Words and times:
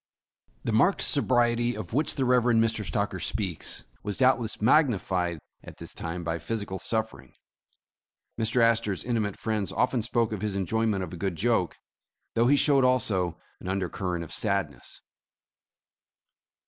The 0.63 0.71
marked 0.71 1.03
sobriety 1.03 1.75
of 1.77 1.93
which 1.93 2.15
the 2.15 2.25
Rev. 2.25 2.41
Mr. 2.45 2.83
Stocker 2.83 3.19
speaks, 3.21 3.83
was 4.01 4.17
doubtless 4.17 4.59
magnified 4.59 5.37
at 5.63 5.77
this 5.77 5.93
time 5.93 6.23
by 6.23 6.39
physical 6.39 6.79
suffering. 6.79 7.35
Mr. 8.35 8.63
Astor 8.63 8.95
's 8.95 9.03
intimate 9.03 9.37
friends 9.37 9.71
often 9.71 10.01
spoke 10.01 10.31
of 10.31 10.41
his 10.41 10.55
enjoyment 10.55 11.03
of 11.03 11.13
a 11.13 11.17
good 11.17 11.35
joke, 11.35 11.77
though 12.33 12.47
he 12.47 12.55
showed 12.55 12.83
also 12.83 13.39
an 13.59 13.67
undercurrent 13.67 14.23
of 14.23 14.33
sadness. 14.33 15.01